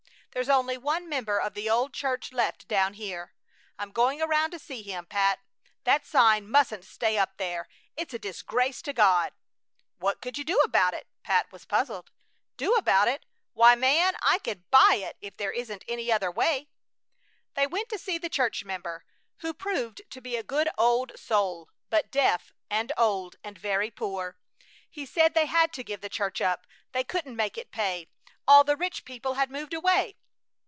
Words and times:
There's 0.33 0.47
only 0.47 0.77
one 0.77 1.09
member 1.09 1.39
of 1.41 1.55
the 1.55 1.69
old 1.69 1.93
church 1.93 2.31
left 2.31 2.65
down 2.69 2.93
here. 2.93 3.33
I'm 3.77 3.91
going 3.91 4.21
around 4.21 4.51
to 4.51 4.59
see 4.59 4.81
him. 4.81 5.05
Pat, 5.05 5.39
that 5.83 6.05
sign 6.05 6.49
mustn't 6.49 6.85
stay 6.85 7.17
up 7.17 7.35
there! 7.35 7.67
It's 7.97 8.13
a 8.13 8.17
disgrace 8.17 8.81
to 8.83 8.93
God." 8.93 9.33
"What 9.97 10.21
could 10.21 10.37
you 10.37 10.45
do 10.45 10.57
about 10.59 10.93
it?" 10.93 11.09
Pat 11.21 11.51
was 11.51 11.65
puzzled. 11.65 12.11
"Do 12.55 12.75
about 12.75 13.09
it? 13.09 13.25
Why, 13.51 13.75
man, 13.75 14.15
I 14.21 14.39
can 14.39 14.63
buy 14.71 15.01
it 15.05 15.17
if 15.19 15.35
there 15.35 15.51
isn't 15.51 15.83
any 15.85 16.09
other 16.13 16.31
way!" 16.31 16.69
They 17.55 17.67
went 17.67 17.89
to 17.89 17.97
see 17.99 18.17
the 18.17 18.29
church 18.29 18.63
member, 18.63 19.03
who 19.39 19.53
proved 19.53 20.01
to 20.11 20.21
be 20.21 20.37
a 20.37 20.43
good 20.43 20.69
old 20.77 21.11
soul, 21.19 21.67
but 21.89 22.09
deaf 22.09 22.53
and 22.69 22.93
old 22.97 23.35
and 23.43 23.57
very 23.57 23.91
poor. 23.91 24.37
He 24.89 25.05
said 25.05 25.33
they 25.33 25.47
had 25.47 25.73
to 25.73 25.83
give 25.83 25.99
the 25.99 26.07
church 26.07 26.39
up; 26.39 26.65
they 26.93 27.03
couldn't 27.03 27.35
make 27.35 27.57
it 27.57 27.69
pay. 27.69 28.07
All 28.47 28.63
the 28.63 28.77
rich 28.77 29.03
people 29.03 29.33
had 29.33 29.51
moved 29.51 29.73
away. 29.73 30.15